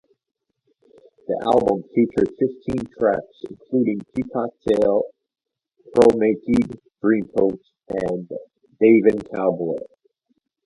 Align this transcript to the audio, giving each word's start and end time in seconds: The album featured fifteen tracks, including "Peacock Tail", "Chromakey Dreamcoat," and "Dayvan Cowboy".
The 1.27 1.39
album 1.43 1.83
featured 1.93 2.29
fifteen 2.39 2.91
tracks, 2.97 3.43
including 3.47 3.99
"Peacock 4.15 4.49
Tail", 4.67 5.03
"Chromakey 5.95 6.75
Dreamcoat," 7.03 7.59
and 8.09 8.27
"Dayvan 8.81 9.23
Cowboy". 9.31 9.77